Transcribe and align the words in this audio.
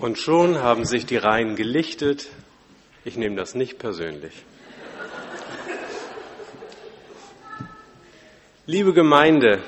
Und 0.00 0.16
schon 0.16 0.62
haben 0.62 0.84
sich 0.84 1.06
die 1.06 1.16
Reihen 1.16 1.56
gelichtet. 1.56 2.28
Ich 3.04 3.16
nehme 3.16 3.34
das 3.34 3.56
nicht 3.56 3.80
persönlich. 3.80 4.44
Liebe 8.64 8.92
Gemeinde, 8.92 9.60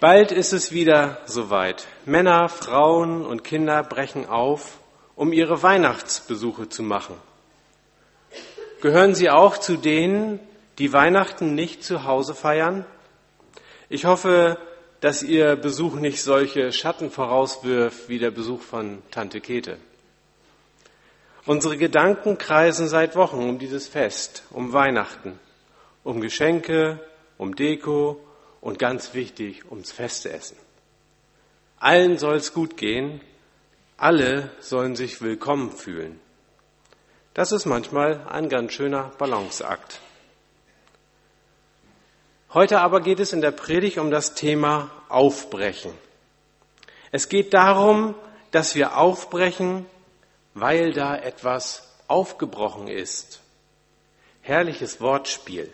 bald 0.00 0.32
ist 0.32 0.52
es 0.52 0.72
wieder 0.72 1.20
soweit. 1.26 1.86
Männer, 2.04 2.48
Frauen 2.48 3.24
und 3.24 3.44
Kinder 3.44 3.84
brechen 3.84 4.26
auf, 4.26 4.80
um 5.14 5.32
ihre 5.32 5.62
Weihnachtsbesuche 5.62 6.68
zu 6.68 6.82
machen. 6.82 7.14
Gehören 8.80 9.14
Sie 9.14 9.30
auch 9.30 9.58
zu 9.58 9.76
denen, 9.76 10.40
die 10.78 10.92
Weihnachten 10.92 11.54
nicht 11.54 11.84
zu 11.84 12.02
Hause 12.04 12.34
feiern? 12.34 12.84
Ich 13.88 14.04
hoffe, 14.04 14.58
dass 15.00 15.22
Ihr 15.22 15.56
Besuch 15.56 15.94
nicht 15.94 16.22
solche 16.22 16.72
Schatten 16.72 17.10
vorauswirft 17.10 18.08
wie 18.08 18.18
der 18.18 18.30
Besuch 18.30 18.60
von 18.60 19.02
Tante 19.10 19.40
Kete. 19.40 19.78
Unsere 21.46 21.78
Gedanken 21.78 22.36
kreisen 22.36 22.86
seit 22.86 23.16
Wochen 23.16 23.38
um 23.38 23.58
dieses 23.58 23.88
Fest, 23.88 24.44
um 24.50 24.72
Weihnachten, 24.72 25.38
um 26.04 26.20
Geschenke, 26.20 27.00
um 27.38 27.56
Deko 27.56 28.20
und 28.60 28.78
ganz 28.78 29.14
wichtig, 29.14 29.64
ums 29.70 29.90
Festessen. 29.90 30.58
Allen 31.78 32.18
soll 32.18 32.36
es 32.36 32.52
gut 32.52 32.76
gehen, 32.76 33.22
alle 33.96 34.50
sollen 34.60 34.96
sich 34.96 35.22
willkommen 35.22 35.72
fühlen. 35.72 36.20
Das 37.32 37.52
ist 37.52 37.64
manchmal 37.64 38.26
ein 38.28 38.50
ganz 38.50 38.74
schöner 38.74 39.12
Balanceakt. 39.16 40.00
Heute 42.52 42.80
aber 42.80 43.00
geht 43.00 43.20
es 43.20 43.32
in 43.32 43.42
der 43.42 43.52
Predigt 43.52 43.98
um 43.98 44.10
das 44.10 44.34
Thema 44.34 44.90
Aufbrechen. 45.08 45.92
Es 47.12 47.28
geht 47.28 47.54
darum, 47.54 48.16
dass 48.50 48.74
wir 48.74 48.96
aufbrechen, 48.96 49.86
weil 50.54 50.92
da 50.92 51.16
etwas 51.16 51.88
aufgebrochen 52.08 52.88
ist. 52.88 53.38
Herrliches 54.42 55.00
Wortspiel. 55.00 55.72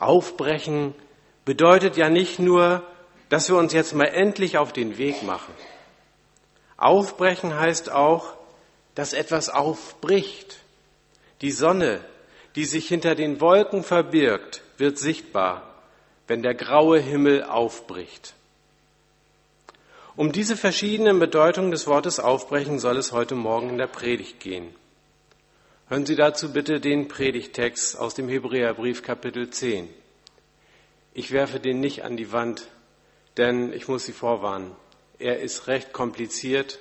Aufbrechen 0.00 0.96
bedeutet 1.44 1.96
ja 1.96 2.10
nicht 2.10 2.40
nur, 2.40 2.82
dass 3.28 3.48
wir 3.48 3.56
uns 3.56 3.72
jetzt 3.72 3.94
mal 3.94 4.08
endlich 4.08 4.58
auf 4.58 4.72
den 4.72 4.98
Weg 4.98 5.22
machen. 5.22 5.54
Aufbrechen 6.76 7.54
heißt 7.54 7.88
auch, 7.88 8.34
dass 8.96 9.12
etwas 9.12 9.48
aufbricht. 9.48 10.56
Die 11.40 11.52
Sonne, 11.52 12.04
die 12.56 12.64
sich 12.64 12.88
hinter 12.88 13.14
den 13.14 13.40
Wolken 13.40 13.82
verbirgt, 13.82 14.62
wird 14.78 14.98
sichtbar, 14.98 15.74
wenn 16.26 16.42
der 16.42 16.54
graue 16.54 16.98
Himmel 16.98 17.44
aufbricht. 17.44 18.34
Um 20.16 20.30
diese 20.30 20.56
verschiedenen 20.56 21.18
Bedeutungen 21.18 21.72
des 21.72 21.88
Wortes 21.88 22.20
aufbrechen 22.20 22.78
soll 22.78 22.96
es 22.96 23.10
heute 23.10 23.34
Morgen 23.34 23.70
in 23.70 23.78
der 23.78 23.88
Predigt 23.88 24.38
gehen. 24.38 24.68
Hören 25.88 26.06
Sie 26.06 26.14
dazu 26.14 26.52
bitte 26.52 26.80
den 26.80 27.08
Predigtext 27.08 27.98
aus 27.98 28.14
dem 28.14 28.28
Hebräerbrief 28.28 29.02
Kapitel 29.02 29.50
10. 29.50 29.88
Ich 31.12 31.32
werfe 31.32 31.58
den 31.60 31.80
nicht 31.80 32.04
an 32.04 32.16
die 32.16 32.32
Wand, 32.32 32.68
denn 33.36 33.72
ich 33.72 33.88
muss 33.88 34.06
Sie 34.06 34.12
vorwarnen. 34.12 34.70
Er 35.18 35.40
ist 35.40 35.66
recht 35.66 35.92
kompliziert 35.92 36.78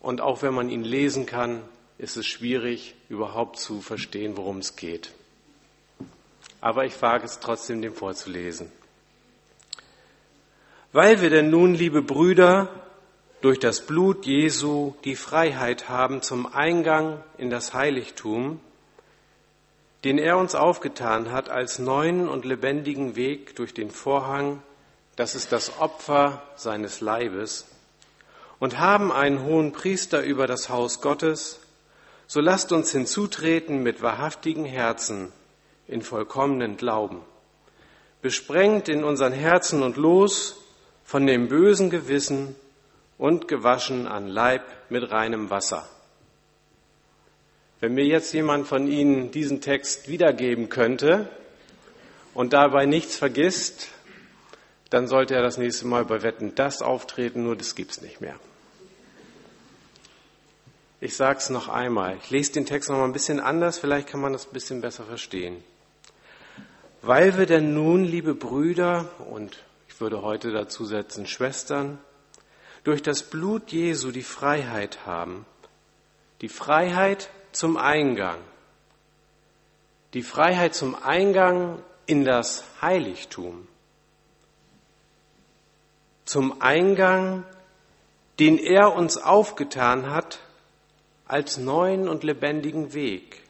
und 0.00 0.20
auch 0.20 0.42
wenn 0.42 0.54
man 0.54 0.68
ihn 0.68 0.84
lesen 0.84 1.26
kann, 1.26 1.62
ist 1.98 2.16
es 2.16 2.26
schwierig, 2.26 2.94
überhaupt 3.08 3.58
zu 3.58 3.80
verstehen, 3.80 4.36
worum 4.36 4.58
es 4.58 4.76
geht. 4.76 5.10
Aber 6.60 6.84
ich 6.84 7.00
wage 7.02 7.24
es 7.24 7.40
trotzdem, 7.40 7.82
dem 7.82 7.94
vorzulesen. 7.94 8.70
Weil 10.92 11.20
wir 11.20 11.30
denn 11.30 11.50
nun, 11.50 11.74
liebe 11.74 12.02
Brüder, 12.02 12.68
durch 13.40 13.58
das 13.58 13.82
Blut 13.82 14.26
Jesu 14.26 14.94
die 15.04 15.16
Freiheit 15.16 15.88
haben 15.88 16.22
zum 16.22 16.52
Eingang 16.52 17.22
in 17.36 17.50
das 17.50 17.74
Heiligtum, 17.74 18.60
den 20.04 20.18
er 20.18 20.38
uns 20.38 20.54
aufgetan 20.54 21.30
hat 21.32 21.48
als 21.48 21.78
neuen 21.78 22.28
und 22.28 22.44
lebendigen 22.44 23.16
Weg 23.16 23.56
durch 23.56 23.74
den 23.74 23.90
Vorhang, 23.90 24.62
das 25.16 25.34
ist 25.34 25.52
das 25.52 25.78
Opfer 25.80 26.42
seines 26.56 27.00
Leibes, 27.00 27.66
und 28.60 28.78
haben 28.78 29.12
einen 29.12 29.42
hohen 29.42 29.72
Priester 29.72 30.22
über 30.22 30.46
das 30.46 30.68
Haus 30.68 31.00
Gottes, 31.00 31.60
so 32.28 32.42
lasst 32.42 32.72
uns 32.72 32.92
hinzutreten 32.92 33.82
mit 33.82 34.02
wahrhaftigen 34.02 34.66
Herzen 34.66 35.32
in 35.88 36.02
vollkommenen 36.02 36.76
Glauben, 36.76 37.22
besprengt 38.20 38.88
in 38.90 39.02
unseren 39.02 39.32
Herzen 39.32 39.82
und 39.82 39.96
los 39.96 40.60
von 41.04 41.26
dem 41.26 41.48
bösen 41.48 41.88
Gewissen 41.88 42.54
und 43.16 43.48
gewaschen 43.48 44.06
an 44.06 44.28
Leib 44.28 44.62
mit 44.90 45.10
reinem 45.10 45.48
Wasser. 45.48 45.88
Wenn 47.80 47.94
mir 47.94 48.04
jetzt 48.04 48.34
jemand 48.34 48.66
von 48.66 48.88
Ihnen 48.88 49.30
diesen 49.30 49.62
Text 49.62 50.08
wiedergeben 50.08 50.68
könnte 50.68 51.30
und 52.34 52.52
dabei 52.52 52.84
nichts 52.84 53.16
vergisst, 53.16 53.88
dann 54.90 55.06
sollte 55.06 55.34
er 55.34 55.42
das 55.42 55.56
nächste 55.56 55.86
Mal 55.86 56.04
bei 56.04 56.22
Wetten 56.22 56.54
das 56.54 56.82
auftreten, 56.82 57.44
nur 57.44 57.56
das 57.56 57.74
gibt's 57.74 58.02
nicht 58.02 58.20
mehr. 58.20 58.38
Ich 61.00 61.16
sage 61.16 61.38
es 61.38 61.48
noch 61.48 61.68
einmal. 61.68 62.16
Ich 62.16 62.30
lese 62.30 62.54
den 62.54 62.66
Text 62.66 62.90
noch 62.90 62.96
mal 62.96 63.04
ein 63.04 63.12
bisschen 63.12 63.38
anders, 63.38 63.78
vielleicht 63.78 64.08
kann 64.08 64.20
man 64.20 64.32
das 64.32 64.46
ein 64.46 64.52
bisschen 64.52 64.80
besser 64.80 65.04
verstehen. 65.04 65.62
Weil 67.02 67.38
wir 67.38 67.46
denn 67.46 67.72
nun, 67.72 68.04
liebe 68.04 68.34
Brüder, 68.34 69.08
und 69.30 69.64
ich 69.86 70.00
würde 70.00 70.22
heute 70.22 70.50
dazu 70.50 70.84
setzen 70.84 71.28
Schwestern, 71.28 72.00
durch 72.82 73.00
das 73.00 73.22
Blut 73.22 73.70
Jesu 73.70 74.10
die 74.10 74.24
Freiheit 74.24 75.06
haben, 75.06 75.46
die 76.40 76.48
Freiheit 76.48 77.30
zum 77.52 77.76
Eingang, 77.76 78.38
die 80.14 80.22
Freiheit 80.24 80.74
zum 80.74 80.96
Eingang 81.00 81.80
in 82.06 82.24
das 82.24 82.64
Heiligtum, 82.82 83.68
zum 86.24 86.60
Eingang, 86.60 87.44
den 88.40 88.58
er 88.58 88.94
uns 88.94 89.16
aufgetan 89.16 90.10
hat 90.10 90.40
als 91.28 91.58
neuen 91.58 92.08
und 92.08 92.24
lebendigen 92.24 92.94
Weg 92.94 93.42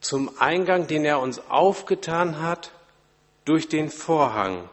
zum 0.00 0.30
Eingang, 0.38 0.86
den 0.86 1.04
er 1.04 1.20
uns 1.20 1.38
aufgetan 1.50 2.40
hat 2.40 2.72
durch 3.44 3.68
den 3.68 3.90
Vorhang. 3.90 4.68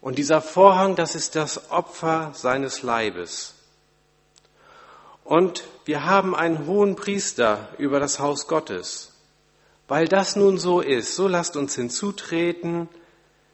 Und 0.00 0.18
dieser 0.18 0.40
Vorhang, 0.40 0.94
das 0.94 1.14
ist 1.14 1.34
das 1.34 1.70
Opfer 1.70 2.30
seines 2.34 2.82
Leibes. 2.82 3.54
Und 5.24 5.64
wir 5.84 6.04
haben 6.04 6.36
einen 6.36 6.66
hohen 6.66 6.94
Priester 6.94 7.68
über 7.78 7.98
das 7.98 8.20
Haus 8.20 8.46
Gottes. 8.46 9.12
Weil 9.88 10.06
das 10.06 10.36
nun 10.36 10.58
so 10.58 10.80
ist, 10.80 11.16
so 11.16 11.26
lasst 11.28 11.56
uns 11.56 11.74
hinzutreten 11.74 12.88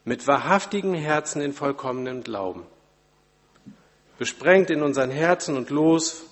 mit 0.04 0.26
wahrhaftigen 0.26 0.94
Herzen 0.94 1.40
in 1.40 1.52
vollkommenem 1.52 2.22
Glauben 2.22 2.66
besprengt 4.18 4.70
in 4.70 4.82
unseren 4.82 5.10
Herzen 5.10 5.56
und 5.56 5.70
los 5.70 6.24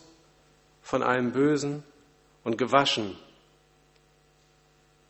von 0.82 1.03
allem 1.03 1.32
Bösen 1.32 1.82
und 2.44 2.59
gewaschen 2.59 3.16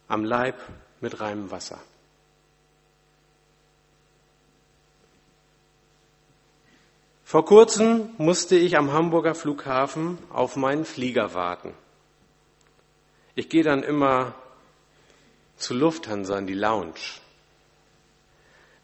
am 0.08 0.24
Leib 0.24 0.56
mit 1.00 1.20
reinem 1.20 1.50
Wasser. 1.50 1.78
Vor 7.24 7.46
kurzem 7.46 8.10
musste 8.18 8.56
ich 8.56 8.76
am 8.76 8.92
Hamburger 8.92 9.34
Flughafen 9.34 10.18
auf 10.28 10.56
meinen 10.56 10.84
Flieger 10.84 11.32
warten. 11.32 11.72
Ich 13.34 13.48
gehe 13.48 13.62
dann 13.62 13.82
immer 13.82 14.34
zu 15.56 15.72
Lufthansa 15.72 16.36
in 16.36 16.46
die 16.46 16.52
Lounge. 16.52 17.20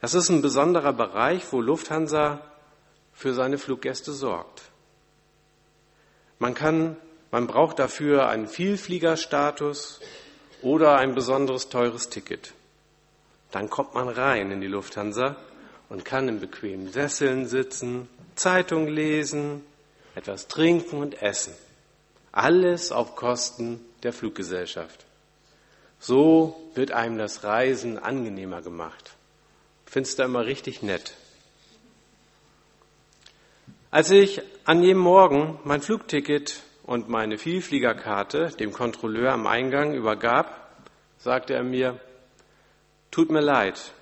Das 0.01 0.15
ist 0.15 0.31
ein 0.31 0.41
besonderer 0.41 0.95
Bereich, 0.95 1.53
wo 1.53 1.61
Lufthansa 1.61 2.41
für 3.19 3.35
seine 3.35 3.59
Fluggäste 3.59 4.13
sorgt. 4.13 4.63
Man 6.39 6.55
kann, 6.55 6.97
man 7.33 7.49
braucht 7.49 7.81
dafür 7.81 8.29
einen 8.29 8.47
Vielfliegerstatus 8.47 10.01
oder 10.63 10.99
ein 10.99 11.17
besonderes 11.17 11.69
teures 11.69 12.11
Ticket. 12.11 12.55
Dann 13.51 13.69
kommt 13.69 13.93
man 13.95 14.09
rein 14.09 14.53
in 14.53 14.61
die 14.61 14.69
Lufthansa 14.69 15.35
und 15.89 16.05
kann 16.05 16.29
in 16.29 16.39
bequemen 16.39 16.93
Sesseln 16.93 17.49
sitzen, 17.49 18.09
Zeitung 18.37 18.87
lesen, 18.87 19.65
etwas 20.15 20.47
trinken 20.47 20.99
und 20.99 21.21
essen. 21.21 21.55
Alles 22.31 22.93
auf 22.93 23.17
Kosten 23.17 23.81
der 24.05 24.13
Fluggesellschaft. 24.13 25.07
So 25.99 26.71
wird 26.77 26.93
einem 26.93 27.19
das 27.19 27.43
Reisen 27.43 27.99
angenehmer 27.99 28.63
gemacht. 28.63 29.17
Findest 29.87 30.21
du 30.21 30.23
immer 30.23 30.47
richtig 30.47 30.83
nett. 30.83 31.15
Als 33.91 34.11
ich 34.11 34.43
an 34.65 34.83
jedem 34.83 34.99
Morgen 34.99 35.59
mein 35.65 35.81
Flugticket 35.81 36.61
und 36.85 37.09
meine 37.09 37.39
Vielfliegerkarte 37.39 38.51
dem 38.61 38.71
Kontrolleur 38.71 39.33
am 39.33 39.47
Eingang 39.47 39.95
übergab, 39.95 40.77
sagte 41.17 41.55
er 41.55 41.65
mir, 41.65 41.99
tut 43.11 43.31
mir 43.31 43.41
leid, 43.41 43.93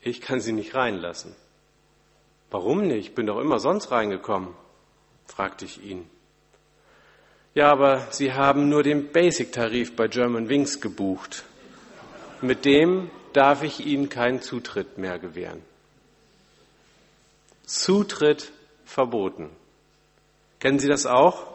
ich 0.00 0.20
kann 0.20 0.40
Sie 0.40 0.52
nicht 0.52 0.76
reinlassen. 0.76 1.34
Warum 2.52 2.86
nicht? 2.86 3.16
Bin 3.16 3.26
doch 3.26 3.40
immer 3.40 3.58
sonst 3.58 3.90
reingekommen, 3.90 4.54
fragte 5.26 5.64
ich 5.64 5.82
ihn. 5.82 6.08
Ja, 7.52 7.72
aber 7.72 8.06
Sie 8.12 8.32
haben 8.32 8.68
nur 8.68 8.84
den 8.84 9.10
Basic-Tarif 9.10 9.96
bei 9.96 10.06
German 10.06 10.48
Wings 10.48 10.80
gebucht. 10.80 11.42
Mit 12.42 12.64
dem 12.64 13.10
darf 13.32 13.64
ich 13.64 13.84
Ihnen 13.84 14.08
keinen 14.08 14.40
Zutritt 14.40 14.98
mehr 14.98 15.18
gewähren. 15.18 15.62
Zutritt 17.66 18.52
verboten. 18.90 19.50
Kennen 20.58 20.80
Sie 20.80 20.88
das 20.88 21.06
auch? 21.06 21.46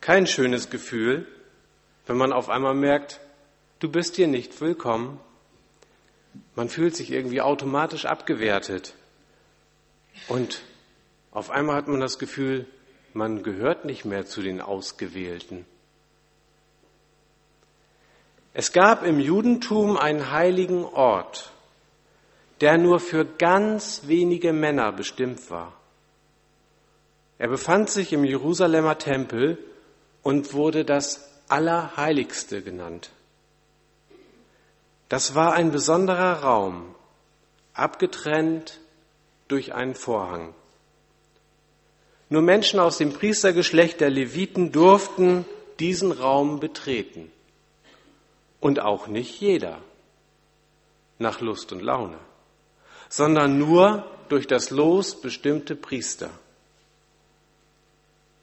Kein 0.00 0.26
schönes 0.26 0.70
Gefühl, 0.70 1.26
wenn 2.06 2.16
man 2.16 2.32
auf 2.32 2.48
einmal 2.48 2.74
merkt, 2.74 3.20
du 3.80 3.90
bist 3.90 4.16
hier 4.16 4.28
nicht 4.28 4.60
willkommen. 4.60 5.20
Man 6.54 6.68
fühlt 6.68 6.94
sich 6.94 7.10
irgendwie 7.10 7.42
automatisch 7.42 8.06
abgewertet. 8.06 8.94
Und 10.28 10.62
auf 11.32 11.50
einmal 11.50 11.76
hat 11.76 11.88
man 11.88 12.00
das 12.00 12.18
Gefühl, 12.18 12.66
man 13.12 13.42
gehört 13.42 13.84
nicht 13.84 14.04
mehr 14.04 14.24
zu 14.26 14.42
den 14.42 14.60
Ausgewählten. 14.60 15.66
Es 18.54 18.72
gab 18.72 19.04
im 19.04 19.18
Judentum 19.18 19.96
einen 19.96 20.30
heiligen 20.30 20.84
Ort, 20.84 21.52
der 22.60 22.78
nur 22.78 23.00
für 23.00 23.24
ganz 23.24 24.02
wenige 24.06 24.52
Männer 24.52 24.92
bestimmt 24.92 25.50
war. 25.50 25.79
Er 27.40 27.48
befand 27.48 27.88
sich 27.88 28.12
im 28.12 28.22
Jerusalemer 28.22 28.98
Tempel 28.98 29.56
und 30.22 30.52
wurde 30.52 30.84
das 30.84 31.26
Allerheiligste 31.48 32.60
genannt. 32.60 33.12
Das 35.08 35.34
war 35.34 35.54
ein 35.54 35.72
besonderer 35.72 36.42
Raum, 36.42 36.94
abgetrennt 37.72 38.78
durch 39.48 39.72
einen 39.72 39.94
Vorhang. 39.94 40.54
Nur 42.28 42.42
Menschen 42.42 42.78
aus 42.78 42.98
dem 42.98 43.14
Priestergeschlecht 43.14 44.02
der 44.02 44.10
Leviten 44.10 44.70
durften 44.70 45.46
diesen 45.78 46.12
Raum 46.12 46.60
betreten. 46.60 47.32
Und 48.60 48.80
auch 48.80 49.06
nicht 49.06 49.40
jeder 49.40 49.78
nach 51.18 51.40
Lust 51.40 51.72
und 51.72 51.80
Laune, 51.80 52.18
sondern 53.08 53.58
nur 53.58 54.04
durch 54.28 54.46
das 54.46 54.68
Los 54.68 55.18
bestimmte 55.22 55.74
Priester. 55.74 56.28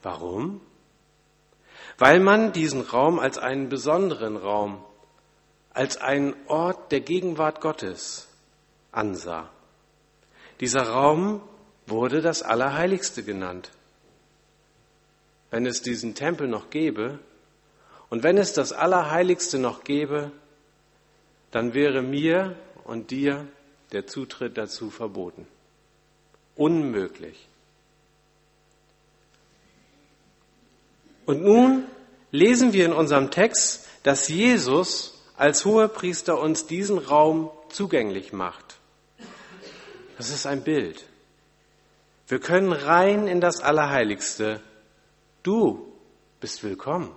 Warum? 0.03 0.61
Weil 1.97 2.19
man 2.19 2.53
diesen 2.53 2.81
Raum 2.81 3.19
als 3.19 3.37
einen 3.37 3.69
besonderen 3.69 4.37
Raum, 4.37 4.83
als 5.71 5.97
einen 5.97 6.35
Ort 6.47 6.91
der 6.91 7.01
Gegenwart 7.01 7.61
Gottes 7.61 8.27
ansah. 8.91 9.49
Dieser 10.59 10.89
Raum 10.89 11.41
wurde 11.85 12.21
das 12.21 12.41
Allerheiligste 12.41 13.23
genannt 13.23 13.71
wenn 15.49 15.65
es 15.65 15.81
diesen 15.81 16.15
Tempel 16.15 16.47
noch 16.47 16.69
gäbe 16.69 17.19
und 18.09 18.23
wenn 18.23 18.37
es 18.37 18.53
das 18.53 18.73
Allerheiligste 18.73 19.59
noch 19.59 19.83
gäbe, 19.83 20.31
dann 21.51 21.73
wäre 21.73 22.01
mir 22.01 22.55
und 22.83 23.11
dir 23.11 23.47
der 23.91 24.07
Zutritt 24.07 24.57
dazu 24.57 24.89
verboten. 24.89 25.47
Unmöglich. 26.55 27.47
Und 31.27 31.43
nun 31.43 31.83
lesen 32.31 32.71
wir 32.71 32.85
in 32.85 32.93
unserem 32.93 33.31
Text, 33.31 33.85
dass 34.03 34.29
Jesus 34.29 35.21
als 35.35 35.65
Hohepriester 35.65 36.39
uns 36.39 36.67
diesen 36.67 36.97
Raum 36.97 37.51
zugänglich 37.67 38.31
macht. 38.31 38.77
Das 40.17 40.29
ist 40.29 40.47
ein 40.47 40.63
Bild. 40.63 41.03
Wir 42.29 42.39
können 42.39 42.71
rein 42.71 43.27
in 43.27 43.41
das 43.41 43.59
Allerheiligste 43.59 44.61
Du 45.43 45.91
bist 46.39 46.63
willkommen. 46.63 47.11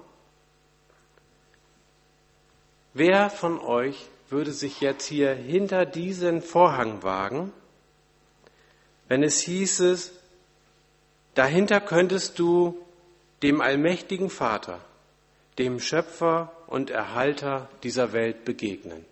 Wer 2.94 3.30
von 3.30 3.60
euch 3.60 4.08
würde 4.28 4.52
sich 4.52 4.80
jetzt 4.80 5.06
hier 5.06 5.34
hinter 5.34 5.86
diesen 5.86 6.42
Vorhang 6.42 7.04
wagen, 7.04 7.52
wenn 9.06 9.22
es 9.22 9.40
hieße, 9.40 9.98
dahinter 11.34 11.80
könntest 11.80 12.40
du 12.40 12.76
dem 13.42 13.60
allmächtigen 13.60 14.30
Vater, 14.30 14.80
dem 15.58 15.80
Schöpfer 15.80 16.52
und 16.66 16.90
Erhalter 16.90 17.68
dieser 17.82 18.12
Welt 18.12 18.44
begegnen? 18.44 19.04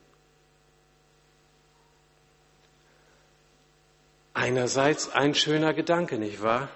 Einerseits 4.34 5.10
ein 5.10 5.34
schöner 5.34 5.74
Gedanke, 5.74 6.18
nicht 6.18 6.42
wahr? 6.42 6.68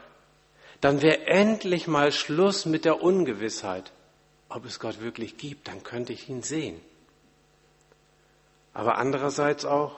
dann 0.83 1.01
wäre 1.01 1.29
endlich 1.29 1.87
mal 1.87 2.11
Schluss 2.11 2.67
mit 2.67 2.85
der 2.85 3.03
Ungewissheit. 3.03 3.93
Ob 4.49 4.65
es 4.65 4.81
Gott 4.81 5.01
wirklich 5.01 5.39
gibt, 5.39 5.69
dann 5.69 5.85
könnte 5.85 6.13
ich 6.13 6.29
ihn 6.29 6.43
sehen. 6.43 6.81
Aber 8.75 8.99
andererseits 8.99 9.65
auch 9.65 9.95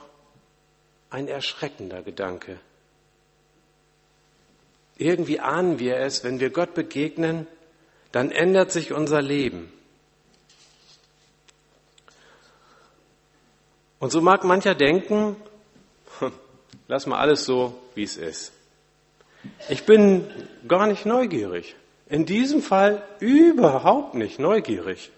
ein 1.08 1.26
erschreckender 1.26 2.02
Gedanke. 2.02 2.60
Irgendwie 4.96 5.40
ahnen 5.40 5.78
wir 5.78 5.96
es, 5.96 6.22
wenn 6.24 6.40
wir 6.40 6.50
Gott 6.50 6.74
begegnen, 6.74 7.46
dann 8.12 8.30
ändert 8.30 8.70
sich 8.70 8.92
unser 8.92 9.20
Leben. 9.20 9.72
Und 13.98 14.10
so 14.10 14.20
mag 14.20 14.44
mancher 14.44 14.74
denken, 14.74 15.36
lass 16.88 17.06
mal 17.06 17.18
alles 17.18 17.44
so, 17.44 17.80
wie 17.94 18.02
es 18.02 18.16
ist. 18.16 18.52
Ich 19.68 19.84
bin 19.84 20.26
gar 20.68 20.86
nicht 20.86 21.06
neugierig. 21.06 21.74
In 22.08 22.26
diesem 22.26 22.62
Fall 22.62 23.02
überhaupt 23.18 24.14
nicht 24.14 24.38
neugierig. 24.38 25.10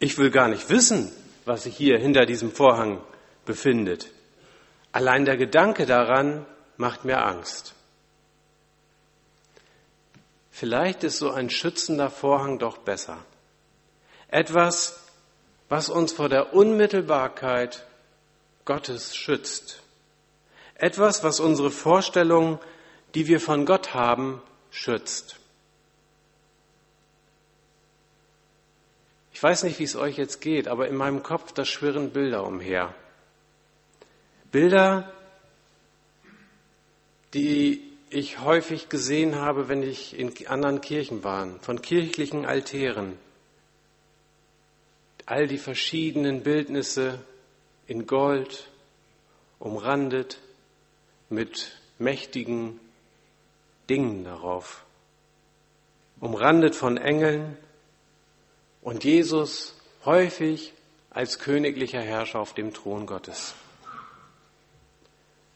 Ich 0.00 0.18
will 0.18 0.30
gar 0.30 0.48
nicht 0.48 0.68
wissen, 0.68 1.10
was 1.44 1.62
sich 1.64 1.76
hier 1.76 1.98
hinter 1.98 2.26
diesem 2.26 2.52
Vorhang 2.52 3.00
befindet. 3.46 4.10
Allein 4.92 5.24
der 5.24 5.36
Gedanke 5.36 5.86
daran 5.86 6.44
macht 6.76 7.04
mir 7.04 7.24
Angst. 7.24 7.74
Vielleicht 10.58 11.04
ist 11.04 11.18
so 11.18 11.30
ein 11.30 11.50
schützender 11.50 12.10
Vorhang 12.10 12.58
doch 12.58 12.78
besser. 12.78 13.24
Etwas, 14.26 15.06
was 15.68 15.88
uns 15.88 16.12
vor 16.12 16.28
der 16.28 16.52
Unmittelbarkeit 16.52 17.86
Gottes 18.64 19.14
schützt. 19.14 19.84
Etwas, 20.74 21.22
was 21.22 21.38
unsere 21.38 21.70
Vorstellungen, 21.70 22.58
die 23.14 23.28
wir 23.28 23.40
von 23.40 23.66
Gott 23.66 23.94
haben, 23.94 24.42
schützt. 24.72 25.36
Ich 29.32 29.40
weiß 29.40 29.62
nicht, 29.62 29.78
wie 29.78 29.84
es 29.84 29.94
euch 29.94 30.16
jetzt 30.16 30.40
geht, 30.40 30.66
aber 30.66 30.88
in 30.88 30.96
meinem 30.96 31.22
Kopf, 31.22 31.52
da 31.52 31.64
schwirren 31.64 32.10
Bilder 32.10 32.44
umher. 32.44 32.96
Bilder, 34.50 35.12
die 37.32 37.87
ich 38.10 38.40
häufig 38.40 38.88
gesehen 38.88 39.36
habe, 39.36 39.68
wenn 39.68 39.82
ich 39.82 40.18
in 40.18 40.32
anderen 40.46 40.80
Kirchen 40.80 41.24
war, 41.24 41.46
von 41.60 41.82
kirchlichen 41.82 42.46
Altären. 42.46 43.18
All 45.26 45.46
die 45.46 45.58
verschiedenen 45.58 46.42
Bildnisse 46.42 47.18
in 47.86 48.06
Gold, 48.06 48.68
umrandet 49.58 50.38
mit 51.28 51.78
mächtigen 51.98 52.80
Dingen 53.90 54.24
darauf, 54.24 54.84
umrandet 56.20 56.74
von 56.74 56.96
Engeln 56.96 57.56
und 58.82 59.04
Jesus 59.04 59.76
häufig 60.04 60.72
als 61.10 61.38
königlicher 61.38 62.00
Herrscher 62.00 62.40
auf 62.40 62.54
dem 62.54 62.72
Thron 62.72 63.06
Gottes. 63.06 63.54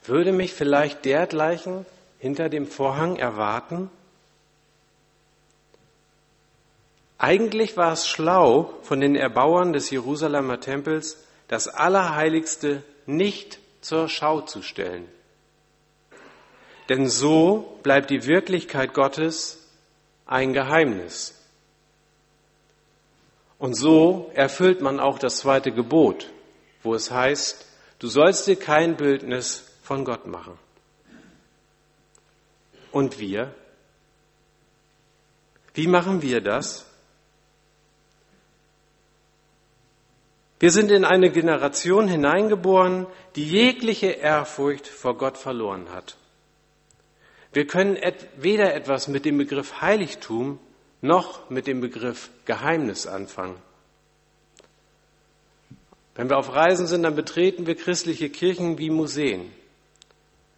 Würde 0.05 0.33
mich 0.33 0.53
vielleicht 0.53 1.05
dergleichen 1.05 1.87
hinter 2.23 2.49
dem 2.49 2.69
Vorhang 2.69 3.17
erwarten? 3.17 3.91
Eigentlich 7.19 7.77
war 7.77 7.93
es 7.93 8.07
schlau 8.07 8.75
von 8.83 9.01
den 9.01 9.17
Erbauern 9.17 9.73
des 9.73 9.91
Jerusalemer 9.91 10.61
Tempels, 10.61 11.17
das 11.49 11.67
Allerheiligste 11.67 12.85
nicht 13.07 13.59
zur 13.81 14.09
Schau 14.09 14.41
zu 14.43 14.63
stellen. 14.63 15.09
Denn 16.89 17.09
so 17.09 17.77
bleibt 17.83 18.09
die 18.11 18.25
Wirklichkeit 18.25 18.95
Gottes 18.95 19.69
ein 20.25 20.53
Geheimnis. 20.53 21.35
Und 23.59 23.75
so 23.75 24.31
erfüllt 24.35 24.81
man 24.81 25.01
auch 25.01 25.19
das 25.19 25.39
zweite 25.39 25.73
Gebot, 25.73 26.31
wo 26.85 26.95
es 26.95 27.11
heißt, 27.11 27.67
du 27.99 28.07
sollst 28.07 28.47
dir 28.47 28.57
kein 28.57 28.97
Bildnis 28.97 29.65
von 29.83 30.05
Gott 30.05 30.29
machen. 30.29 30.57
Und 32.93 33.19
wir? 33.19 33.55
Wie 35.75 35.87
machen 35.87 36.23
wir 36.23 36.41
das? 36.41 36.87
Wir 40.61 40.71
sind 40.71 40.93
in 40.93 41.05
eine 41.05 41.31
Generation 41.31 42.07
hineingeboren, 42.07 43.07
die 43.35 43.45
jegliche 43.45 44.07
Ehrfurcht 44.07 44.87
vor 44.87 45.17
Gott 45.17 45.37
verloren 45.37 45.91
hat. 45.91 46.17
Wir 47.53 47.67
können 47.67 47.97
et 47.97 48.29
weder 48.37 48.73
etwas 48.75 49.09
mit 49.09 49.25
dem 49.25 49.39
Begriff 49.39 49.81
Heiligtum 49.81 50.61
noch 51.01 51.51
mit 51.51 51.67
dem 51.67 51.81
Begriff 51.81 52.31
Geheimnis 52.45 53.09
anfangen. 53.09 53.57
Wenn 56.15 56.31
wir 56.31 56.39
auf 56.39 56.55
Reisen 56.55 56.87
sind, 56.87 57.03
dann 57.03 57.17
betreten 57.17 57.67
wir 57.67 57.75
christliche 57.75 58.31
Kirchen 58.31 58.79
wie 58.79 58.91
Museen, 58.91 59.51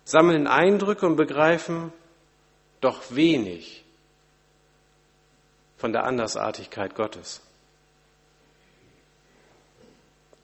sammeln 0.04 0.46
Eindrücke 0.46 1.06
und 1.06 1.16
begreifen 1.16 1.92
doch 2.84 3.14
wenig 3.14 3.84
von 5.76 5.92
der 5.92 6.04
Andersartigkeit 6.04 6.94
Gottes. 6.94 7.40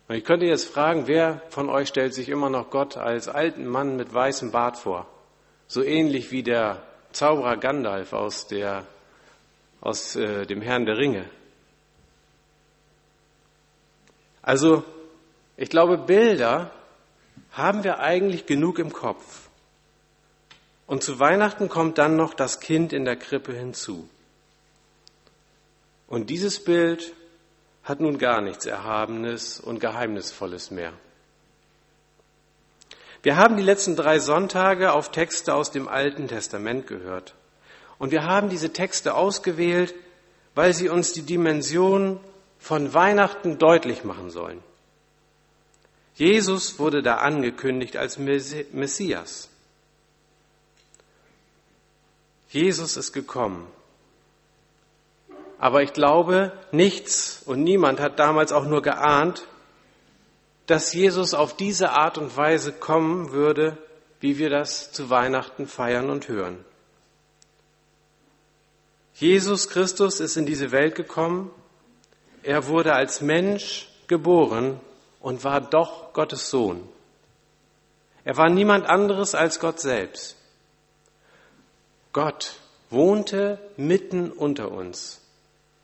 Und 0.09 0.17
ich 0.17 0.25
könnte 0.25 0.47
jetzt 0.47 0.69
fragen, 0.69 1.07
wer 1.07 1.41
von 1.51 1.69
euch 1.69 1.89
stellt 1.89 2.15
sich 2.15 2.29
immer 2.29 2.51
noch 2.51 2.71
Gott 2.71 2.97
als 2.97 3.29
alten 3.29 3.67
Mann 3.67 3.97
mit 3.97 4.13
weißem 4.13 4.51
Bart 4.51 4.77
vor? 4.77 5.07
So 5.69 5.83
ähnlich 5.85 6.33
wie 6.33 6.43
der 6.43 6.83
Zauberer 7.13 7.57
Gandalf 7.57 8.13
aus, 8.13 8.47
der, 8.47 8.87
aus 9.81 10.17
äh, 10.17 10.47
dem 10.47 10.63
Herrn 10.63 10.87
der 10.87 10.97
Ringe. 10.97 11.31
Also 14.43 14.83
ich 15.57 15.69
glaube, 15.69 15.99
Bilder 15.99 16.71
haben 17.53 17.85
wir 17.85 18.01
eigentlich 18.01 18.47
genug 18.47 18.79
im 18.79 18.93
Kopf. 18.93 19.50
Und 20.91 21.05
zu 21.05 21.21
Weihnachten 21.21 21.69
kommt 21.69 21.99
dann 21.99 22.17
noch 22.17 22.35
das 22.35 22.59
Kind 22.59 22.93
in 22.93 23.05
der 23.05 23.15
Krippe 23.15 23.53
hinzu. 23.53 24.09
Und 26.09 26.31
dieses 26.31 26.65
Bild 26.65 27.15
hat 27.85 28.01
nun 28.01 28.19
gar 28.19 28.41
nichts 28.41 28.67
Erhabenes 28.67 29.61
und 29.61 29.79
Geheimnisvolles 29.79 30.73
mehr. 30.73 30.93
Wir 33.23 33.37
haben 33.37 33.57
die 33.57 33.63
letzten 33.63 33.95
drei 33.95 34.19
Sonntage 34.19 34.93
auf 34.93 35.13
Texte 35.13 35.55
aus 35.55 35.71
dem 35.71 35.87
Alten 35.87 36.27
Testament 36.27 36.89
gehört. 36.89 37.37
Und 38.01 38.11
wir 38.11 38.25
haben 38.25 38.49
diese 38.49 38.73
Texte 38.73 39.15
ausgewählt, 39.15 39.95
weil 40.57 40.75
sie 40.75 40.89
uns 40.89 41.13
die 41.13 41.23
Dimension 41.23 42.19
von 42.59 42.93
Weihnachten 42.93 43.59
deutlich 43.59 44.03
machen 44.03 44.31
sollen. 44.31 44.61
Jesus 46.17 46.81
wurde 46.81 47.01
da 47.01 47.19
angekündigt 47.19 47.97
als 47.97 48.19
Messias. 48.19 49.50
Jesus 52.51 52.97
ist 52.97 53.13
gekommen. 53.13 53.67
Aber 55.59 55.83
ich 55.83 55.93
glaube, 55.93 56.53
nichts 56.73 57.43
und 57.45 57.63
niemand 57.63 58.01
hat 58.01 58.19
damals 58.19 58.53
auch 58.53 58.65
nur 58.65 58.83
geahnt, 58.83 59.47
dass 60.67 60.93
Jesus 60.93 61.35
auf 61.35 61.57
diese 61.57 61.91
Art 61.91 62.19
und 62.19 62.37
Weise 62.37 62.73
kommen 62.73 63.33
würde, 63.33 63.77
wie 64.21 64.39
wir 64.39 64.51
das 64.51 64.91
zu 64.93 65.11
Weihnachten 65.11 65.67
feiern 65.67 66.11
und 66.11 66.29
hören. 66.29 66.65
Jesus 69.15 69.69
Christus 69.69 70.19
ist 70.19 70.37
in 70.37 70.47
diese 70.47 70.73
Welt 70.73 70.95
gekommen. 70.95 71.51
Er 72.43 72.67
wurde 72.67 72.95
als 72.95 73.21
Mensch 73.21 73.89
geboren 74.07 74.81
und 75.21 75.45
war 75.45 75.61
doch 75.61 76.13
Gottes 76.15 76.49
Sohn. 76.51 76.89
Er 78.25 78.37
war 78.37 78.49
niemand 78.49 78.87
anderes 78.87 79.35
als 79.35 79.61
Gott 79.61 79.79
selbst. 79.79 80.40
Gott 82.13 82.57
wohnte 82.91 83.59
mitten 83.77 84.33
unter 84.33 84.73
uns. 84.73 85.21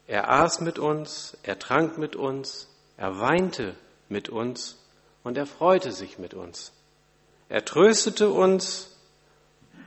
Er 0.07 0.31
aß 0.31 0.61
mit 0.61 0.79
uns, 0.79 1.37
er 1.43 1.59
trank 1.59 1.99
mit 1.99 2.17
uns, 2.17 2.69
er 2.97 3.21
weinte 3.21 3.75
mit 4.09 4.29
uns 4.29 4.77
und 5.23 5.37
er 5.37 5.47
freute 5.47 5.93
sich 5.93 6.19
mit 6.19 6.35
uns. 6.35 6.73
Er 7.49 7.65
tröstete 7.65 8.31
uns 8.31 8.97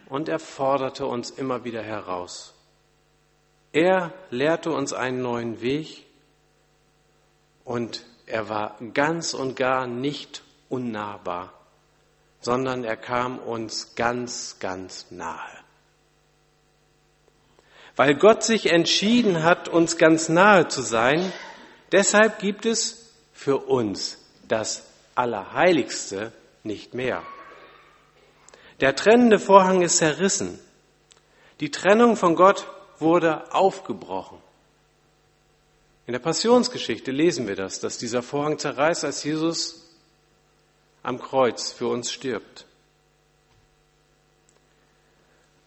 und 0.08 0.30
er 0.30 0.40
forderte 0.40 1.06
uns 1.06 1.30
immer 1.30 1.64
wieder 1.64 1.84
heraus. 1.84 2.54
Er 3.72 4.14
lehrte 4.32 4.72
uns 4.72 4.94
einen 4.94 5.22
neuen 5.22 5.62
Weg 5.62 6.06
und 7.64 8.06
er 8.26 8.50
war 8.50 8.78
ganz 8.94 9.34
und 9.34 9.56
gar 9.56 9.88
nicht 9.88 10.44
unnahbar, 10.70 11.54
sondern 12.42 12.84
er 12.84 12.98
kam 12.98 13.40
uns 13.40 13.96
ganz, 13.96 14.58
ganz 14.60 15.12
nahe. 15.12 15.59
Weil 17.96 18.16
Gott 18.16 18.44
sich 18.44 18.72
entschieden 18.72 19.44
hat, 19.44 19.68
uns 19.68 19.98
ganz 19.98 20.30
nahe 20.30 20.68
zu 20.68 20.82
sein, 20.82 21.32
deshalb 21.92 22.40
gibt 22.40 22.66
es 22.66 23.12
für 23.34 23.58
uns 23.58 24.18
das 24.48 24.84
Allerheiligste 25.16 26.32
nicht 26.64 26.94
mehr. 26.94 27.24
Der 28.80 28.96
trennende 28.96 29.40
Vorhang 29.40 29.82
ist 29.82 29.98
zerrissen. 29.98 30.60
Die 31.60 31.72
Trennung 31.72 32.16
von 32.16 32.36
Gott 32.36 32.68
wurde 33.00 33.54
aufgebrochen. 33.54 34.38
In 36.06 36.14
der 36.14 36.20
Passionsgeschichte 36.20 37.12
lesen 37.12 37.48
wir 37.48 37.56
das, 37.56 37.80
dass 37.80 37.98
dieser 37.98 38.24
Vorhang 38.24 38.58
zerreißt, 38.58 39.04
als 39.06 39.24
Jesus 39.24 39.90
am 41.04 41.20
Kreuz 41.20 41.72
für 41.72 41.88
uns 41.88 42.12
stirbt. 42.12 42.66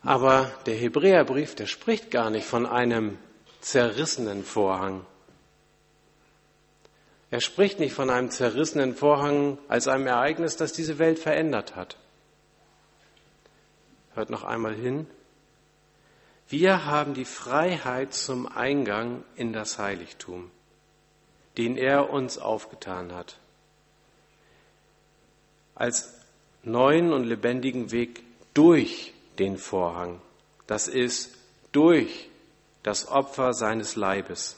Aber 0.02 0.50
der 0.66 0.74
Hebräerbrief, 0.74 1.54
der 1.54 1.66
spricht 1.66 2.10
gar 2.10 2.30
nicht 2.30 2.46
von 2.46 2.66
einem 2.66 3.18
zerrissenen 3.60 4.44
Vorhang. 4.44 5.06
Er 7.30 7.40
spricht 7.40 7.78
nicht 7.78 7.94
von 7.94 8.10
einem 8.10 8.30
zerrissenen 8.30 8.94
Vorhang 8.94 9.58
als 9.68 9.88
einem 9.88 10.06
Ereignis, 10.06 10.56
das 10.56 10.72
diese 10.72 10.98
Welt 10.98 11.18
verändert 11.18 11.76
hat. 11.76 11.96
Hört 14.14 14.28
noch 14.28 14.44
einmal 14.44 14.74
hin. 14.74 15.06
Wir 16.48 16.84
haben 16.84 17.14
die 17.14 17.24
Freiheit 17.24 18.12
zum 18.12 18.46
Eingang 18.46 19.24
in 19.36 19.54
das 19.54 19.78
Heiligtum, 19.78 20.50
den 21.56 21.78
er 21.78 22.10
uns 22.10 22.36
aufgetan 22.36 23.14
hat, 23.14 23.38
als 25.74 26.12
neuen 26.62 27.12
und 27.12 27.24
lebendigen 27.24 27.90
Weg 27.90 28.22
durch 28.52 29.11
den 29.38 29.56
Vorhang, 29.58 30.20
das 30.66 30.88
ist 30.88 31.34
durch 31.72 32.28
das 32.82 33.08
Opfer 33.08 33.54
seines 33.54 33.96
Leibes. 33.96 34.56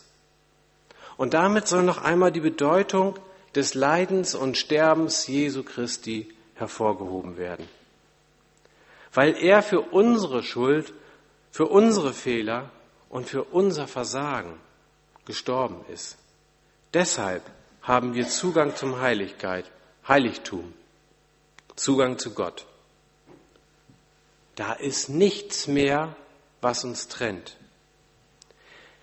Und 1.16 1.35
damit 1.35 1.69
soll 1.69 1.83
noch 1.83 2.02
einmal 2.02 2.33
die 2.33 2.40
Bedeutung 2.40 3.19
des 3.54 3.75
Leidens 3.75 4.35
und 4.35 4.57
Sterbens 4.57 5.26
Jesu 5.26 5.62
Christi 5.62 6.28
hervorgehoben 6.54 7.37
werden. 7.37 7.69
Weil 9.12 9.37
er 9.37 9.62
für 9.62 9.81
unsere 9.81 10.43
Schuld 10.43 10.93
für 11.54 11.66
unsere 11.66 12.12
Fehler 12.12 12.69
und 13.09 13.28
für 13.28 13.45
unser 13.45 13.87
Versagen 13.87 14.59
gestorben 15.25 15.85
ist. 15.88 16.19
Deshalb 16.93 17.45
haben 17.81 18.14
wir 18.14 18.26
Zugang 18.26 18.75
zum 18.75 19.00
Heiligkeit, 19.00 19.64
Heiligtum, 20.09 20.73
Zugang 21.76 22.19
zu 22.19 22.35
Gott. 22.35 22.66
Da 24.54 24.73
ist 24.73 25.08
nichts 25.08 25.66
mehr, 25.66 26.16
was 26.61 26.84
uns 26.84 27.08
trennt. 27.08 27.56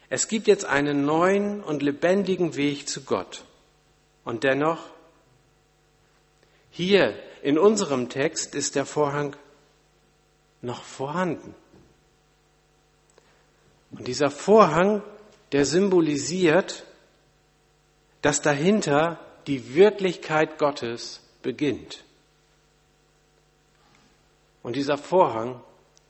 Es 0.09 0.27
gibt 0.27 0.47
jetzt 0.47 0.65
einen 0.65 1.05
neuen 1.05 1.63
und 1.63 1.81
lebendigen 1.81 2.55
Weg 2.55 2.87
zu 2.87 3.03
Gott. 3.03 3.45
Und 4.23 4.43
dennoch, 4.43 4.79
hier 6.69 7.17
in 7.41 7.57
unserem 7.57 8.09
Text 8.09 8.55
ist 8.55 8.75
der 8.75 8.85
Vorhang 8.85 9.35
noch 10.61 10.83
vorhanden. 10.83 11.55
Und 13.91 14.07
dieser 14.07 14.31
Vorhang, 14.31 15.01
der 15.51 15.65
symbolisiert, 15.65 16.85
dass 18.21 18.41
dahinter 18.41 19.19
die 19.47 19.75
Wirklichkeit 19.75 20.57
Gottes 20.57 21.21
beginnt. 21.41 22.03
Und 24.63 24.75
dieser 24.75 24.97
Vorhang 24.97 25.61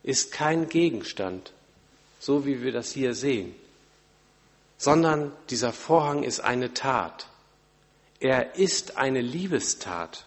ist 0.03 0.31
kein 0.31 0.67
Gegenstand, 0.67 1.53
so 2.19 2.45
wie 2.45 2.61
wir 2.61 2.71
das 2.71 2.91
hier 2.91 3.13
sehen, 3.13 3.55
sondern 4.77 5.31
dieser 5.49 5.73
Vorhang 5.73 6.23
ist 6.23 6.39
eine 6.39 6.73
Tat. 6.73 7.27
Er 8.19 8.55
ist 8.55 8.97
eine 8.97 9.21
Liebestat. 9.21 10.25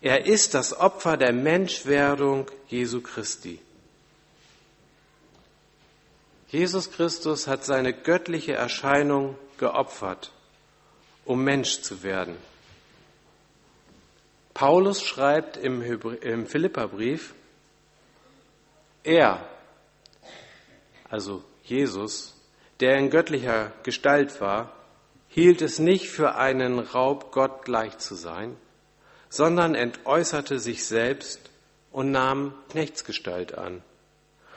Er 0.00 0.26
ist 0.26 0.54
das 0.54 0.78
Opfer 0.78 1.16
der 1.16 1.32
Menschwerdung 1.32 2.50
Jesu 2.68 3.00
Christi. 3.00 3.60
Jesus 6.48 6.90
Christus 6.92 7.46
hat 7.46 7.64
seine 7.64 7.92
göttliche 7.92 8.52
Erscheinung 8.52 9.36
geopfert, 9.58 10.30
um 11.24 11.42
Mensch 11.42 11.80
zu 11.82 12.02
werden. 12.02 12.36
Paulus 14.54 15.02
schreibt 15.02 15.56
im, 15.56 15.82
im 15.82 16.46
Philipperbrief, 16.46 17.34
er, 19.02 19.46
also 21.10 21.44
Jesus, 21.64 22.40
der 22.80 22.96
in 22.96 23.10
göttlicher 23.10 23.72
Gestalt 23.82 24.40
war, 24.40 24.72
hielt 25.28 25.60
es 25.60 25.80
nicht 25.80 26.08
für 26.08 26.36
einen 26.36 26.78
Raub, 26.78 27.32
Gott 27.32 27.64
gleich 27.64 27.98
zu 27.98 28.14
sein, 28.14 28.56
sondern 29.28 29.74
entäußerte 29.74 30.60
sich 30.60 30.86
selbst 30.86 31.50
und 31.90 32.12
nahm 32.12 32.54
Knechtsgestalt 32.70 33.58
an 33.58 33.82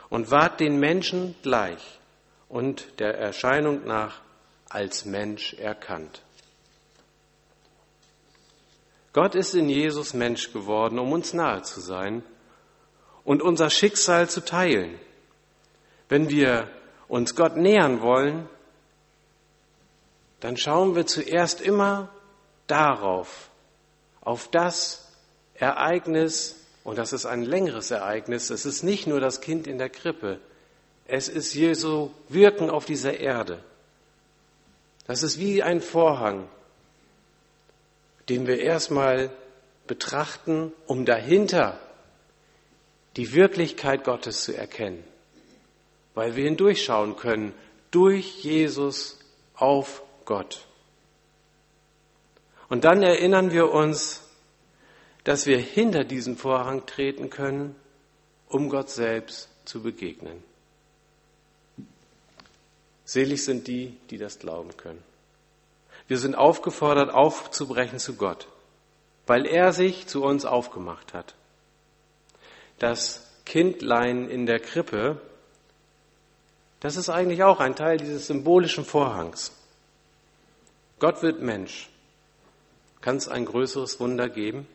und 0.09 0.29
ward 0.29 0.59
den 0.59 0.79
Menschen 0.79 1.35
gleich 1.41 1.99
und 2.47 2.99
der 2.99 3.17
Erscheinung 3.17 3.85
nach 3.85 4.21
als 4.69 5.05
Mensch 5.05 5.53
erkannt. 5.53 6.21
Gott 9.17 9.33
ist 9.33 9.55
in 9.55 9.67
Jesus 9.67 10.13
Mensch 10.13 10.53
geworden, 10.53 10.99
um 10.99 11.11
uns 11.11 11.33
nahe 11.33 11.63
zu 11.63 11.81
sein 11.81 12.21
und 13.23 13.41
unser 13.41 13.71
Schicksal 13.71 14.29
zu 14.29 14.45
teilen. 14.45 14.99
Wenn 16.07 16.29
wir 16.29 16.69
uns 17.07 17.35
Gott 17.35 17.57
nähern 17.57 18.03
wollen, 18.03 18.47
dann 20.39 20.55
schauen 20.55 20.95
wir 20.95 21.07
zuerst 21.07 21.61
immer 21.61 22.09
darauf, 22.67 23.49
auf 24.21 24.49
das 24.49 25.11
Ereignis, 25.55 26.63
und 26.83 26.99
das 26.99 27.11
ist 27.11 27.25
ein 27.25 27.41
längeres 27.41 27.89
Ereignis, 27.89 28.51
es 28.51 28.67
ist 28.67 28.83
nicht 28.83 29.07
nur 29.07 29.19
das 29.19 29.41
Kind 29.41 29.65
in 29.65 29.79
der 29.79 29.89
Krippe, 29.89 30.39
es 31.07 31.27
ist 31.27 31.55
Jesu 31.55 32.11
Wirken 32.29 32.69
auf 32.69 32.85
dieser 32.85 33.19
Erde. 33.19 33.63
Das 35.07 35.23
ist 35.23 35.39
wie 35.39 35.63
ein 35.63 35.81
Vorhang, 35.81 36.47
den 38.29 38.47
wir 38.47 38.59
erstmal 38.59 39.31
betrachten, 39.87 40.73
um 40.85 41.05
dahinter 41.05 41.79
die 43.15 43.33
Wirklichkeit 43.33 44.03
Gottes 44.03 44.43
zu 44.43 44.55
erkennen, 44.55 45.03
weil 46.13 46.35
wir 46.35 46.43
hindurchschauen 46.43 47.15
können 47.15 47.53
durch 47.91 48.43
Jesus 48.43 49.19
auf 49.55 50.03
Gott. 50.25 50.67
Und 52.69 52.83
dann 52.83 53.01
erinnern 53.01 53.51
wir 53.51 53.71
uns, 53.71 54.23
dass 55.23 55.45
wir 55.45 55.57
hinter 55.57 56.03
diesen 56.03 56.37
Vorhang 56.37 56.85
treten 56.85 57.29
können, 57.29 57.75
um 58.49 58.69
Gott 58.69 58.89
selbst 58.89 59.49
zu 59.65 59.81
begegnen. 59.81 60.43
Selig 63.03 63.43
sind 63.43 63.67
die, 63.67 63.97
die 64.09 64.17
das 64.17 64.39
glauben 64.39 64.75
können. 64.75 65.01
Wir 66.07 66.17
sind 66.17 66.35
aufgefordert, 66.35 67.13
aufzubrechen 67.13 67.99
zu 67.99 68.15
Gott, 68.15 68.47
weil 69.25 69.45
er 69.45 69.73
sich 69.73 70.07
zu 70.07 70.23
uns 70.23 70.45
aufgemacht 70.45 71.13
hat. 71.13 71.35
Das 72.79 73.29
Kindlein 73.45 74.29
in 74.29 74.45
der 74.45 74.59
Krippe, 74.59 75.21
das 76.79 76.95
ist 76.95 77.09
eigentlich 77.09 77.43
auch 77.43 77.59
ein 77.59 77.75
Teil 77.75 77.97
dieses 77.97 78.27
symbolischen 78.27 78.85
Vorhangs. 78.85 79.51
Gott 80.99 81.21
wird 81.21 81.41
Mensch. 81.41 81.89
Kann 83.01 83.17
es 83.17 83.27
ein 83.27 83.45
größeres 83.45 83.99
Wunder 83.99 84.29
geben? 84.29 84.67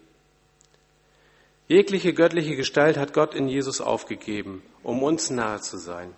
Jegliche 1.69 2.13
göttliche 2.13 2.57
Gestalt 2.57 2.97
hat 2.97 3.15
Gott 3.15 3.35
in 3.35 3.49
Jesus 3.49 3.81
aufgegeben, 3.81 4.63
um 4.83 5.03
uns 5.03 5.31
nahe 5.31 5.61
zu 5.61 5.79
sein. 5.79 6.15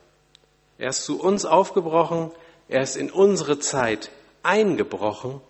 Er 0.78 0.90
ist 0.90 1.04
zu 1.04 1.21
uns 1.21 1.44
aufgebrochen, 1.44 2.33
er 2.68 2.83
ist 2.83 2.97
in 2.97 3.11
unsere 3.11 3.59
Zeit 3.59 4.11
eingebrochen, 4.44 5.40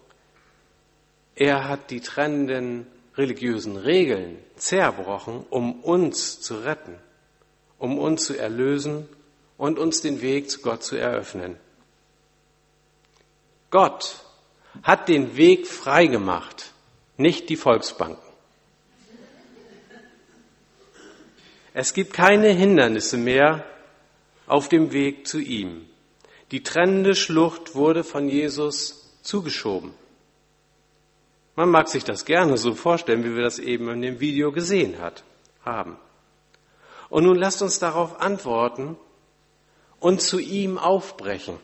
er 1.34 1.68
hat 1.68 1.90
die 1.90 2.00
trennenden 2.00 2.86
religiösen 3.16 3.76
Regeln 3.76 4.38
zerbrochen, 4.56 5.44
um 5.50 5.80
uns 5.82 6.40
zu 6.40 6.56
retten, 6.56 6.96
um 7.78 7.98
uns 7.98 8.24
zu 8.24 8.38
erlösen 8.38 9.08
und 9.56 9.78
uns 9.78 10.00
den 10.00 10.20
Weg 10.20 10.50
zu 10.50 10.60
Gott 10.60 10.82
zu 10.82 10.96
eröffnen. 10.96 11.56
Gott 13.70 14.24
hat 14.82 15.08
den 15.08 15.36
Weg 15.36 15.66
freigemacht, 15.66 16.72
nicht 17.16 17.48
die 17.48 17.56
Volksbanken. 17.56 18.22
Es 21.72 21.92
gibt 21.92 22.12
keine 22.12 22.50
Hindernisse 22.50 23.16
mehr 23.16 23.64
auf 24.46 24.68
dem 24.68 24.92
Weg 24.92 25.26
zu 25.26 25.40
ihm. 25.40 25.88
Die 26.50 26.62
trennende 26.62 27.14
Schlucht 27.14 27.74
wurde 27.74 28.04
von 28.04 28.28
Jesus 28.28 29.18
zugeschoben. 29.22 29.92
Man 31.56 31.70
mag 31.70 31.88
sich 31.88 32.04
das 32.04 32.24
gerne 32.24 32.56
so 32.56 32.74
vorstellen, 32.74 33.24
wie 33.24 33.34
wir 33.34 33.42
das 33.42 33.58
eben 33.58 33.88
in 33.88 34.02
dem 34.02 34.20
Video 34.20 34.52
gesehen 34.52 35.00
hat, 35.00 35.22
haben. 35.64 35.96
Und 37.08 37.24
nun 37.24 37.36
lasst 37.36 37.62
uns 37.62 37.78
darauf 37.78 38.20
antworten 38.20 38.96
und 40.00 40.20
zu 40.20 40.38
ihm 40.38 40.78
aufbrechen. 40.78 41.58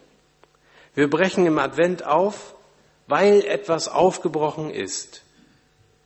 Wir 0.94 1.10
brechen 1.10 1.44
im 1.46 1.58
Advent 1.58 2.04
auf, 2.06 2.54
weil 3.06 3.44
etwas 3.44 3.88
aufgebrochen 3.88 4.70
ist. 4.70 5.22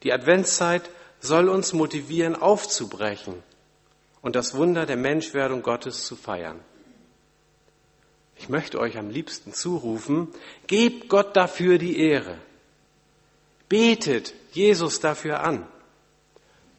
Die 0.02 0.12
Adventszeit 0.12 0.88
soll 1.20 1.48
uns 1.48 1.72
motivieren, 1.72 2.34
aufzubrechen 2.34 3.42
und 4.22 4.36
das 4.36 4.54
Wunder 4.54 4.86
der 4.86 4.96
Menschwerdung 4.96 5.62
Gottes 5.62 6.04
zu 6.06 6.16
feiern. 6.16 6.60
Ich 8.36 8.48
möchte 8.48 8.78
euch 8.78 8.98
am 8.98 9.10
liebsten 9.10 9.52
zurufen, 9.52 10.28
gebt 10.66 11.08
Gott 11.08 11.36
dafür 11.36 11.78
die 11.78 11.98
Ehre. 11.98 12.38
Betet 13.68 14.34
Jesus 14.52 15.00
dafür 15.00 15.40
an. 15.40 15.66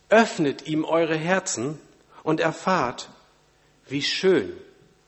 Öffnet 0.10 0.68
ihm 0.68 0.86
eure 0.86 1.16
Herzen 1.16 1.80
und 2.24 2.40
erfahrt, 2.40 3.10
wie 3.88 4.02
schön 4.02 4.54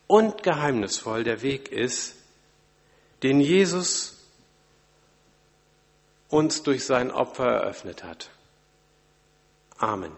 und 0.07 0.43
geheimnisvoll 0.43 1.23
der 1.23 1.41
Weg 1.41 1.71
ist, 1.71 2.15
den 3.23 3.41
Jesus 3.41 4.17
uns 6.29 6.63
durch 6.63 6.85
sein 6.85 7.11
Opfer 7.11 7.45
eröffnet 7.45 8.03
hat. 8.03 8.29
Amen. 9.77 10.11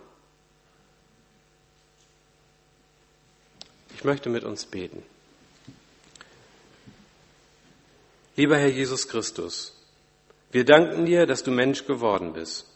Ich 3.93 4.03
möchte 4.03 4.29
mit 4.29 4.43
uns 4.43 4.65
beten. 4.65 5.03
Lieber 8.39 8.57
Herr 8.57 8.69
Jesus 8.69 9.09
Christus, 9.09 9.75
wir 10.49 10.63
danken 10.63 11.05
dir, 11.05 11.25
dass 11.25 11.43
du 11.43 11.51
Mensch 11.51 11.85
geworden 11.85 12.31
bist. 12.31 12.67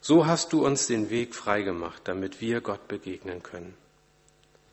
So 0.00 0.26
hast 0.26 0.52
du 0.52 0.66
uns 0.66 0.88
den 0.88 1.10
Weg 1.10 1.36
freigemacht, 1.36 2.08
damit 2.08 2.40
wir 2.40 2.60
Gott 2.60 2.88
begegnen 2.88 3.44
können. 3.44 3.76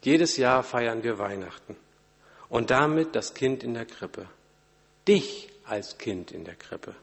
Jedes 0.02 0.38
Jahr 0.38 0.64
feiern 0.64 1.04
wir 1.04 1.20
Weihnachten 1.20 1.76
und 2.50 2.72
damit 2.72 3.16
das 3.16 3.36
Kind 3.36 3.64
in 3.64 3.76
der 3.76 3.86
Krippe. 3.86 4.26
Dich 5.08 5.50
als 5.66 6.00
Kind 6.00 6.32
in 6.32 6.46
der 6.46 6.56
Krippe. 6.56 6.96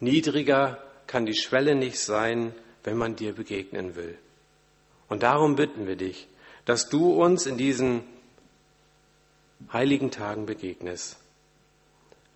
Niedriger 0.00 0.82
kann 1.06 1.24
die 1.24 1.36
Schwelle 1.36 1.76
nicht 1.76 2.00
sein, 2.00 2.52
wenn 2.82 2.96
man 2.96 3.14
dir 3.14 3.32
begegnen 3.32 3.94
will. 3.94 4.18
Und 5.08 5.22
darum 5.22 5.54
bitten 5.54 5.86
wir 5.86 5.94
dich, 5.94 6.26
dass 6.64 6.88
du 6.88 7.12
uns 7.12 7.46
in 7.46 7.56
diesen 7.56 8.02
heiligen 9.72 10.10
Tagen 10.10 10.46
begegnest, 10.46 11.16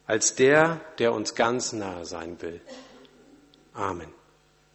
als 0.06 0.34
der, 0.34 0.80
der 0.98 1.12
uns 1.12 1.34
ganz 1.34 1.72
nahe 1.72 2.04
sein 2.04 2.40
will. 2.42 2.60
Amen. 3.72 4.19